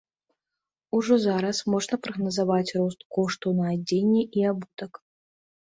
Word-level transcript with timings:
Ужо 0.99 1.13
зараз 1.25 1.57
можна 1.73 2.01
прагназаваць 2.07 2.75
рост 2.81 3.01
коштаў 3.19 3.51
на 3.61 3.65
адзенне 3.77 4.27
і 4.41 4.49
абутак. 4.55 4.93